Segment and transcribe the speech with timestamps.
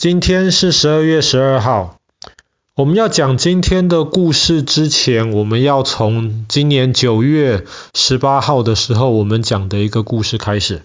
[0.00, 1.98] 今天是十二月十二号。
[2.74, 10.80] 我们要讲今天的故事之前，我们要从今年九月十八号的时候我们讲的一个故事开始。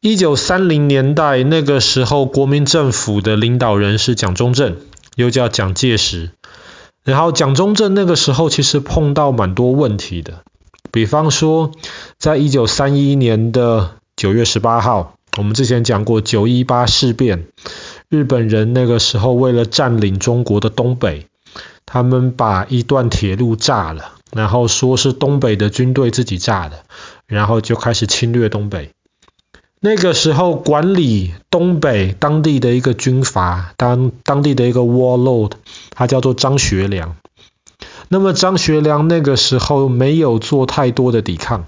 [0.00, 4.76] 一九三零年代那个时候，国民政府的领导人是蒋中正，
[5.14, 6.30] 又叫蒋介石。
[7.04, 10.42] 然后蒋中正那个时候其实碰到蛮多问题的，
[10.90, 11.70] 比方说，
[12.18, 15.14] 在一九三一年的九月十八号。
[15.36, 17.46] 我们之前讲过九一八事变，
[18.08, 21.26] 日本人那个时候为了占领中国的东北，
[21.86, 26.84] 他们把一段铁路炸了，然后说是东北的军队自己炸的，
[27.26, 28.90] 然后就开始侵略东北。
[29.80, 35.50] 那个时候管理东北当地的一个军阀，当当地的一个 warlord，
[35.90, 37.16] 他叫做张学良。
[38.08, 41.66] 那么张学良那个时候没有做太多的抵抗。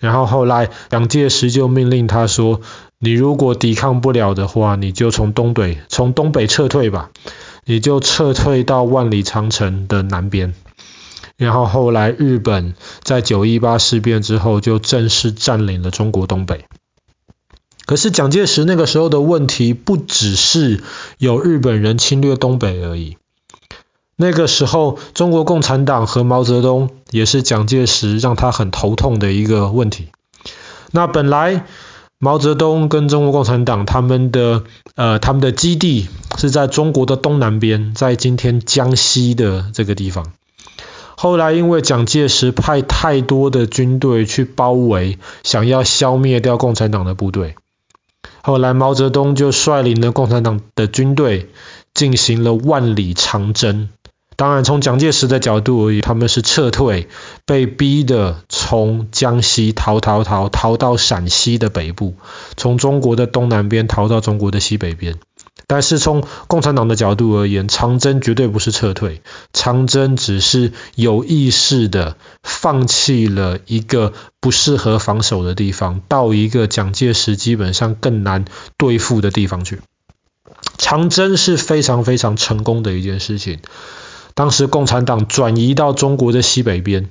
[0.00, 2.62] 然后后来，蒋介石就命令他说
[2.98, 7.10] ：“你如果抵抗不了的话，你就从东北从东北撤退吧，
[7.66, 10.54] 你就撤退到万里长城的南边。”
[11.36, 16.64] 然后后来，日本在九一八事变之后就正式占领了中国东北。
[17.86, 20.82] 可是蒋介石那个时候的问题不只是
[21.18, 23.16] 有日本人侵略东北而已。
[24.22, 30.08] 那个时候，中国共产党和毛泽东也是蒋介石让他很头痛的一个问题。
[30.90, 31.64] 那本来
[32.18, 40.32] 毛泽东跟中国共产党他们的呃他们的基地是在中国的东南边，在今天江西的这个地方。
[41.16, 47.54] 后来因为蒋介石派太多的军队去包围，想要消灭掉共产党的部队，
[48.42, 51.48] 后来毛泽东就率领了共产党的军队
[51.94, 53.88] 进行了万里长征。
[54.40, 57.08] 当然，从蒋介石的角度而言，他们是撤退，
[57.44, 62.14] 被逼的从江西逃逃逃逃到陕西的北部，
[62.56, 65.16] 从中国的东南边逃到中国的西北边。
[65.66, 69.20] 但是从共产党的角度而言，长征绝对不是撤退，
[69.52, 78.46] 长征只是有意识的放弃了一个不适合防守的地方，到一个蒋介石基本上更难
[78.78, 79.82] 对付的地方去。
[80.78, 83.58] 长征是非常非常成功的一件事情。
[84.34, 87.10] 当时共产党转移到中国的西北边，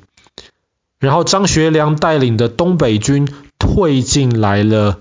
[0.99, 4.99] 然后张学良带领的东北军退进来了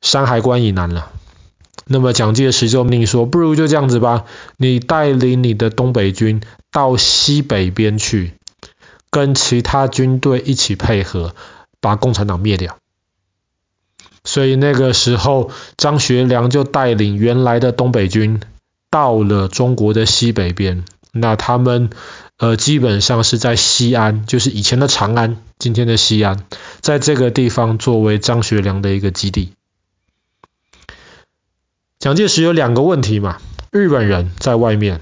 [0.00, 1.10] 山海关以南了。
[1.84, 4.24] 那么蒋介石就命说：“不如就这样子吧，
[4.56, 6.40] 你带领你的东北军
[6.70, 8.34] 到西北边去，
[9.10, 11.34] 跟其他军队一起配合，
[11.80, 12.76] 把共产党灭掉。”
[14.24, 18.40] 所以那个时候，张学良就带领原来的东北军
[18.88, 20.84] 到了中国的西北边。
[21.12, 21.90] 那他们
[22.38, 26.44] 呃基本上是在西安，就是以前的长安，今天的西安，
[26.80, 29.52] 在这个地方作为张学良的一个基地。
[31.98, 33.38] 蒋介石有两个问题嘛，
[33.70, 35.00] 日本人在外面，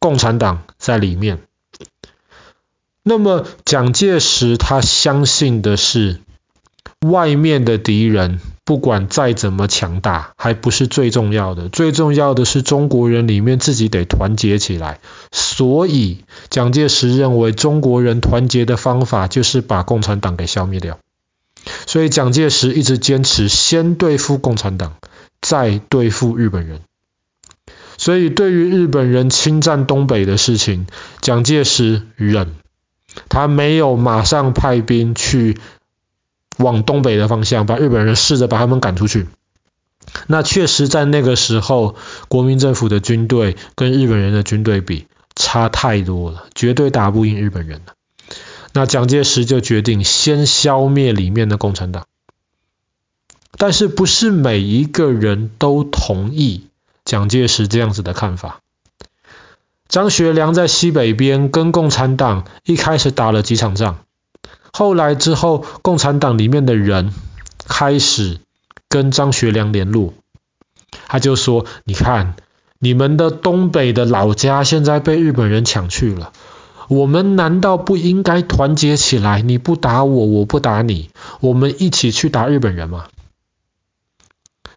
[0.00, 1.38] 共产党在里面。
[3.02, 6.20] 那么蒋介石他相信的是，
[7.00, 8.40] 外面的敌人。
[8.70, 11.68] 不管再怎么强大，还不是最重要的。
[11.68, 15.00] 最重要的是中国人里面自己得团结起来。
[15.32, 16.18] 所以
[16.50, 21.00] 蒋介石认为中国人团结的方法就是把共产党给消灭掉。
[21.88, 24.94] 所以蒋介石一直坚持先对付共产党，
[25.42, 26.82] 再对付日本人。
[27.98, 30.86] 所以对于日本人侵占东北的事情，
[31.20, 32.54] 蒋介石忍，
[33.28, 35.58] 他没有马上派兵去。
[36.60, 39.26] 往东北的方向，把日本人试着把他们赶出去。
[40.26, 41.94] 那确实在那个时候，
[42.28, 47.94] 国民政府的军队跟日本人的军队比差太多了，绝对打不赢日本人的。
[48.72, 52.06] 那蒋介石就决定先消灭里面的共产党。
[53.58, 56.68] 但是不是每一个人都同意
[57.04, 58.60] 蒋介石这样子的看法。
[59.88, 64.04] 张学良在西北边跟共产党一开始打了几场仗。
[64.80, 67.12] 后来之后，共产党里面的人
[67.68, 68.38] 开始
[68.88, 70.14] 跟张学良联络，
[71.06, 72.34] 他就说：“你看，
[72.78, 76.32] 你们的东北的老家现在被日本人抢去了，
[76.88, 79.42] 我们难道不应该团结起来？
[79.42, 81.10] 你不打我，我不打你，
[81.40, 83.04] 我们一起去打日本人吗？”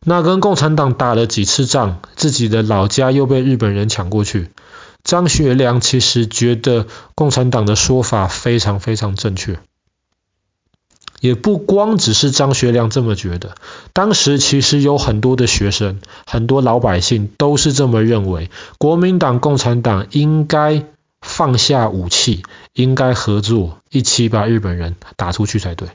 [0.06, 4.50] 那跟共产党打了几次仗，自己的老家又被日本人抢过去。
[5.06, 9.60] 张学良其实觉得共产党的说法非常非常正确。
[11.24, 13.56] 也不光只是张学良这么觉得，
[13.94, 20.84] 当时其实有很多的学生、很多老百姓都是这么认为，国民党、共产党应该
[21.22, 22.44] 放下武器，
[22.74, 25.88] 应该合作，一起把日本人打出去才对。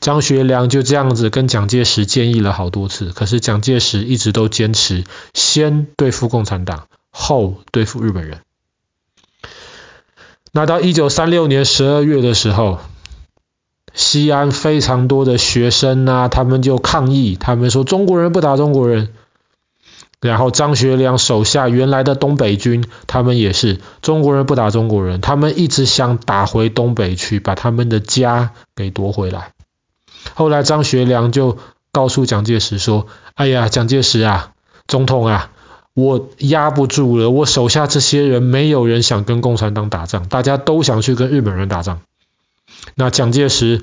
[0.00, 5.04] 张学良就这样子跟蒋介石建议了好多次，可是蒋介石一直都坚持
[5.34, 8.38] 先对付共产党，后对付日本人。
[10.50, 12.78] 那到一九三六年十二月的时候，
[13.94, 19.08] 西安非常多的学生啊，他们就抗议，他们说中国人不打中国人。
[20.20, 29.52] 然后张学良手下原来的东北军，他们也是中国人不打中国人，他们一直想打回东北去，把他们的家给夺回来。
[30.32, 31.58] 后来张学良就
[31.92, 33.06] 告诉蒋介石说
[33.36, 34.52] ：“哎呀，蒋介石啊，
[34.88, 35.50] 总统啊，
[35.92, 42.00] 我压不住了，我手下这些人没有人想跟共产党打仗，大家都想去跟日本人打仗。”
[42.94, 43.82] 那蒋介石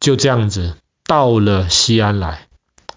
[0.00, 2.46] 就这样子到了西安来。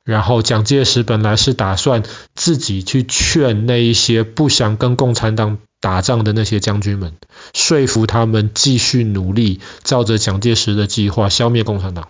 [0.03, 2.03] 然后蒋介石本来是打算
[2.35, 7.13] 自己去劝那一些不想跟共产党打仗的那些将军们，
[7.53, 12.09] 说服他们继续努力，照着蒋介石的计划消灭共产党。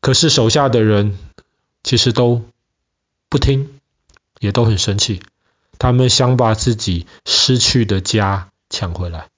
[0.00, 1.18] 可是手下的人
[1.82, 2.42] 其实都
[3.28, 3.68] 不听，
[4.40, 5.20] 也都很生气，
[5.78, 9.28] 他们想把自己失去的家抢回来。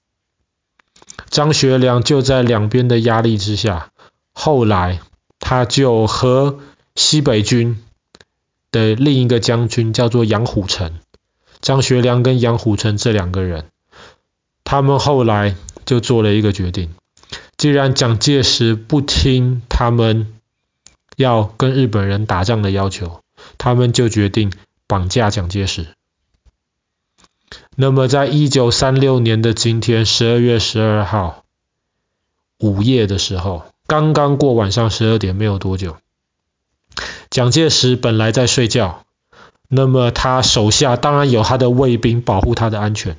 [1.29, 3.91] 张学良就在两边的压力之下，
[4.33, 4.99] 后来。
[5.43, 6.59] 他就和
[6.95, 7.83] 西北军
[8.69, 10.99] 的另一个将军叫做杨虎城，
[11.61, 13.65] 张学良跟杨虎城这两个人，
[14.63, 16.93] 他们后来就做了一个决定，
[17.57, 20.31] 既然蒋介石不听他们
[21.17, 23.21] 要跟日本人打仗的要求，
[23.57, 24.53] 他们就决定
[24.85, 25.87] 绑架蒋介石。
[27.75, 31.43] 那么在一九三六年的今天，十二月十二号
[32.59, 33.63] 午夜的时候。
[33.87, 35.97] 刚刚过晚上十二点没有多久，
[37.29, 39.03] 蒋介石本来在睡觉，
[39.67, 43.17] 那么他手下当然有他的卫兵保护他的安全，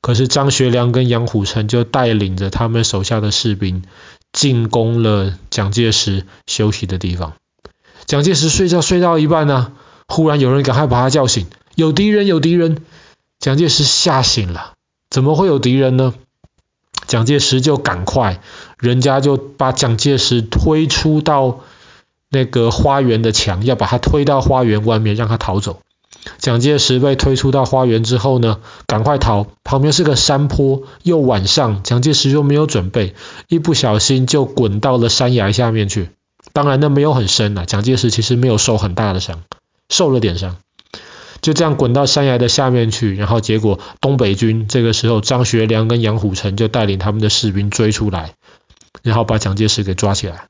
[0.00, 3.82] 可是张学良跟杨虎城就带领着他们手下的士兵
[4.32, 7.32] 进攻了蒋介石休息的地方。
[8.04, 9.72] 蒋介石睡觉睡到一半呢、
[10.06, 12.84] 忽然有人赶快把他叫醒，有敌人，有敌人！
[13.38, 14.72] 蒋介石吓醒了，
[15.10, 16.14] 怎么会有敌人呢？
[17.06, 18.40] 蒋介石就赶快，
[18.78, 21.60] 人家就把蒋介石推出到
[22.30, 25.80] 那个花园的墙，要把他推到花园外面，让他逃走。
[26.38, 33.14] 蒋介石被推出到花园之后呢，赶快逃，旁边是个山坡，又晚上，蒋介石又没有准备，
[33.48, 36.10] 一不小心就滚到了山崖下面去。
[36.52, 39.42] 当然，那没有很深啊，蒋介石其实没有受很大的伤，
[39.88, 40.56] 受了点伤。
[41.42, 48.34] 就这样滚到山崖的下面去，然后结果东北军这个时候，张学良跟杨虎城就带领他们的士兵追出来，
[49.02, 50.46] 然后把蒋介石给抓起来。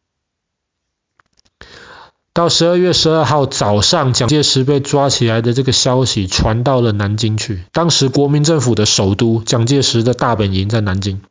[2.32, 7.64] 到十二月十二号早上，蒋介石被抓起来的这个消息传到了南京去。
[7.72, 11.22] 当时国民政府的首都，蒋介石的大本营在南京。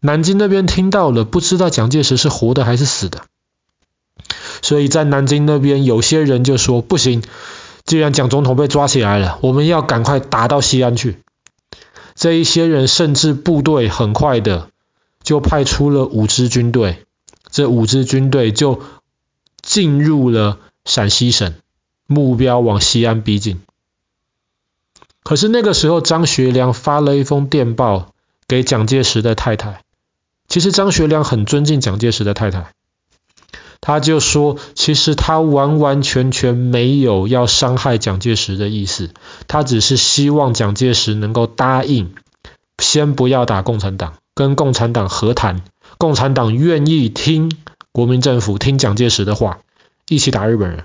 [0.00, 3.22] 南京那边听到了，不知道蒋介石是活的还是死的，
[4.62, 7.22] 所以在南京那边有些人就说不行。
[7.90, 11.18] 既然蒋总统被抓起来了，我们要赶快打到西安去。
[12.14, 14.70] 这一些人甚至部队很快的
[15.24, 17.04] 就派出了五支军队，
[17.50, 18.80] 这五支军队就
[19.60, 21.52] 进入了陕西省，
[22.06, 23.60] 目标往西安逼近。
[25.24, 28.12] 可是那个时候，张学良发了一封电报
[28.46, 29.82] 给蒋介石的太太。
[30.46, 32.72] 其实张学良很尊敬蒋介石的太太。
[33.80, 39.10] 他就说，其实他完完全全没有要伤害蒋介石的意思，
[39.48, 42.14] 他只是希望蒋介石能够答应，
[42.78, 45.62] 先不要打共产党，跟共产党和谈，
[45.96, 47.50] 共产党愿意听
[47.90, 49.60] 国民政府听蒋介石的话，
[50.08, 50.84] 一起打日本人。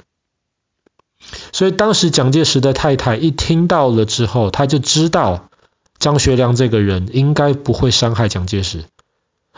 [1.52, 5.50] 所以当时蒋介石的太太一听到了之后，他就知道
[6.00, 8.86] 张学良这个人应该不会伤害蒋介石。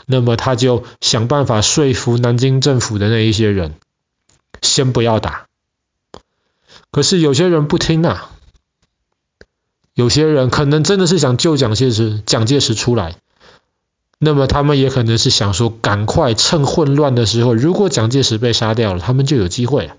[0.06, 3.75] 那么他就想办法说服南京政府的那一些人，
[4.62, 5.48] 先不要打。
[6.92, 8.32] 可是有些人不听啊，
[9.94, 13.18] 有些人可能真的是想救蒋介石，蒋介石出来。
[14.20, 19.92] 那么他们也可能是想说，赶快趁混乱的时候，如果蒋介石被杀掉了，他们就有机会。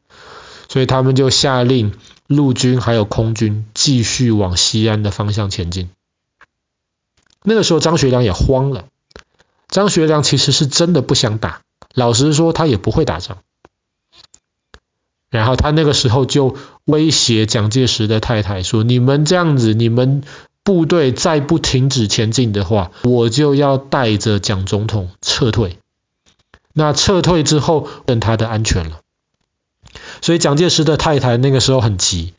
[0.69, 1.93] 所以他们就下令
[2.26, 5.88] 陆军还有空军继续往西安的方向前进。
[7.43, 8.87] 那个时候张学良也慌了。
[9.68, 11.60] 张学良其实是真的不想打，
[11.94, 13.38] 老实说他也不会打仗。
[15.30, 16.56] 然后他那个时候就
[16.87, 20.22] 威胁蒋介石的太太说：“你们这样子，你们
[20.64, 25.76] 部队再不停止前进的话，我就要带着蒋总统撤退。
[26.72, 29.00] 那撤退之后，问他的安全了。”
[30.22, 32.32] 所以蒋介石的太太那个时候很急，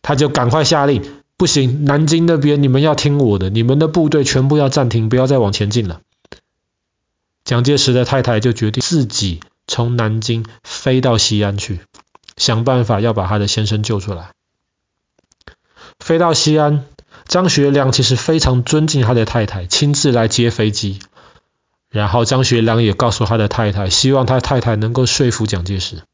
[0.00, 1.04] 他就赶快下令
[1.36, 6.00] ：“不行，南京那边你们要听我的，你们的部队全部要暂停，不要再往前进了。”
[7.52, 11.80] 蒋介石的太太就决定自己从南京飞到西安去，
[12.38, 14.30] 想办法要把他的先生救出来。
[16.00, 16.86] 飞到西安，
[17.26, 21.00] 张学良其实非常尊敬他的太太，亲自来接飞机。
[21.90, 26.04] 然后张学良也告诉他的太太，希望他太太能够说服蒋介石。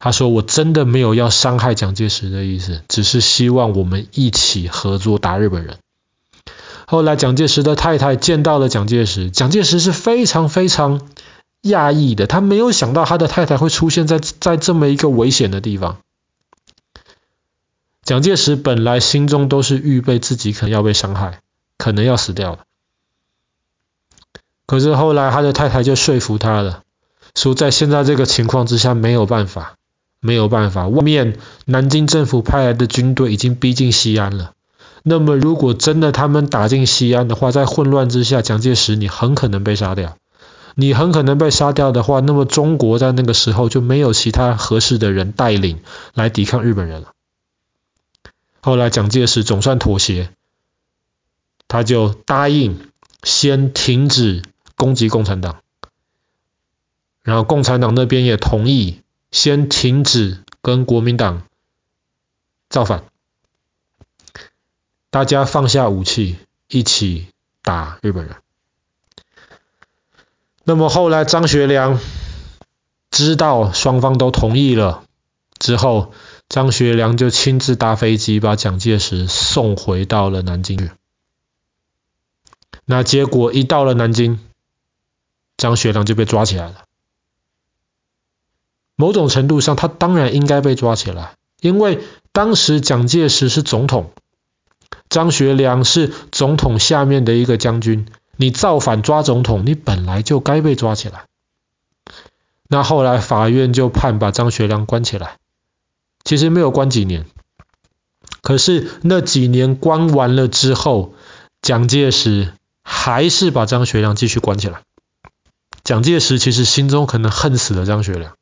[0.00, 5.78] 他说：“我真的没有要伤害蒋介石的意思，只是希望我们一起合作打日本人。”
[6.90, 11.02] 后来蒋介石的太太见到了蒋介石，蒋介石是非常非常
[11.60, 15.98] 讶异的，他没有想到他的太太会出现在在这么一个危险的地方。
[18.04, 21.40] 蒋介石本来心中都是预备自己可能要被伤害，
[21.76, 22.60] 可能要死掉了。
[24.64, 26.84] 可是后来他的太太就说服他了，
[27.34, 29.74] 说在现在这个情况之下没有办法。
[30.20, 34.54] 没有办法，外面南京政府派来的军队已经逼近西安了。
[35.08, 40.16] 那么，如果真的他们打进西安的话，在混乱之下，蒋介石你很可能被杀掉。
[40.74, 45.80] 你很可能被杀掉的话，那么中国在那个时候就没有其他合适的人带领
[46.14, 47.12] 来抵抗日本人了。
[48.60, 50.30] 后来蒋介石总算妥协，
[51.66, 52.90] 他就答应
[53.24, 54.42] 先停止
[54.76, 55.62] 攻击共产党，
[57.22, 59.00] 然后共产党那边也同意。
[59.30, 61.42] 先停止跟国民党
[62.70, 63.04] 造反，
[65.10, 66.36] 大家放下武器，
[66.68, 67.28] 一起
[67.62, 68.36] 打日本人。
[70.64, 71.98] 那么后来张学良
[73.10, 75.04] 知道双方都同意了
[75.58, 76.12] 之后，
[76.48, 80.90] 张学良就亲自搭飞机把蒋介石送回到了南京去。
[82.84, 84.38] 那结果一到了南京，
[85.56, 86.84] 张学良就被抓起来了。
[88.94, 92.00] 某种程度上，他当然应该被抓起来，因为
[92.32, 94.12] 当时蒋介石是总统，
[95.08, 101.24] 张学良是总统下面的一个将军，你造反抓总统，你本来就该被抓起来。
[102.68, 105.36] 那后来法院就判把张学良关起来，
[106.24, 107.24] 其实没有关几年，
[108.42, 111.14] 可是那几年关完了之后，
[111.62, 114.82] 蒋介石还是把张学良继续关起来。
[115.82, 118.34] 蒋介石其实心中可能恨死了张学良。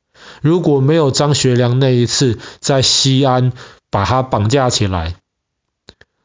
[0.42, 3.52] 如果没有张学良那一次在西安
[3.90, 5.14] 把他绑架起来，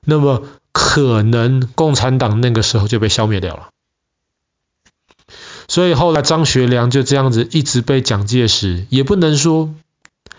[0.06, 3.70] 那么可能共产党那个时候就被消灭掉了。
[5.68, 9.74] 所以后来张学良就这样子一直被蒋介石，也不能说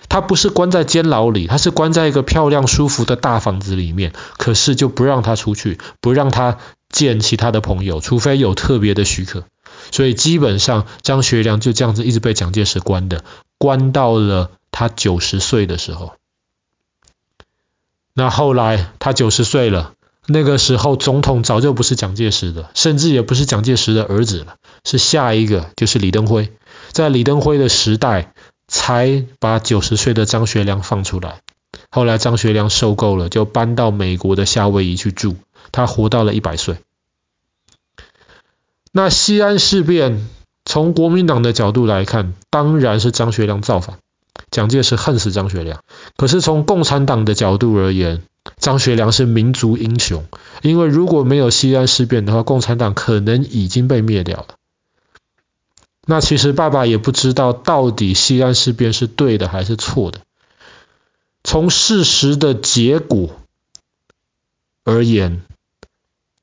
[0.08, 6.58] 他不是关在监牢里，他是关在一个漂亮舒服的大房子里面，可是就不让他出去，不让他
[6.90, 9.44] 见其他的朋友，除非有特别的许可。
[9.90, 13.24] 所以基本上张学良就这样子一直被蒋介石关的。
[13.56, 16.14] 关到了他九十岁的时候，
[18.14, 19.94] 那后来他九十岁了，
[20.26, 26.52] 那个时候总统早就不是蒋介石的，甚至也不是蒋介石的儿子了，是下一个就是李登辉，
[26.90, 28.34] 在李登辉的时代
[28.68, 31.40] 才把九十岁的张学良放出来。
[31.90, 35.36] 后来张学良受够了，就搬到美国的夏威夷去住，
[35.72, 36.76] 他活到了一百岁。
[38.92, 40.26] 那西安事变。
[40.64, 43.98] 从国民党的角度来看，当然是张学良造反，
[44.52, 45.82] 蒋介石恨死张学良。
[46.16, 48.22] 可是从共产党的角度而言，
[48.58, 50.24] 张学良是民族英雄，
[50.62, 54.46] 因为如果没有西安事变的话，共产党可能已经被灭掉了。
[56.06, 60.20] 那其实爸爸也不知道到底西安事变是对的还是错的。
[61.44, 63.30] 从事实的结果
[64.84, 65.42] 而言，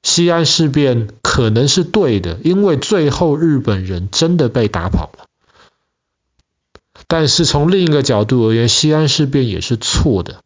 [0.02, 5.29] 西安事变可能是对的，因为最后日本人真的被打跑了。
[7.10, 10.44] 但是从另一个角度而言，西安事变也是错的，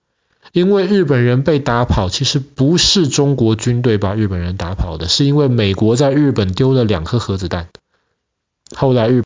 [0.54, 7.68] 因为日本人被打跑，其实不是中国军队把日本人打跑的，是因为美国在日本丢了两颗核子弹。
[8.76, 9.24] 后来日，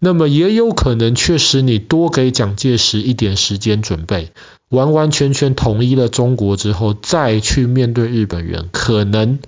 [0.00, 4.32] 那么也有可能确实你多给蒋介石一点时间准备，
[4.70, 9.38] 完完全全统一了中国之后，再去面对日本人，可能。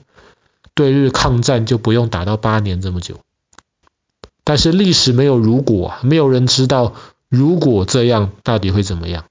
[0.76, 3.20] 对日抗战就不用打到八年这么久，
[4.42, 6.94] 但是历史没有如果，没有人知道
[7.34, 9.24] 如果这样到底会怎么样。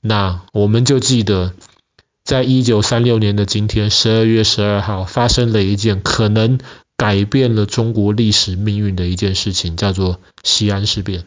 [0.00, 1.54] 那我们就记得，
[2.22, 6.60] 在一九三六年的今天，十二月十二号，发生了一件可能
[6.96, 11.24] 改变了中国历史命运的一件事情，叫做西安事变。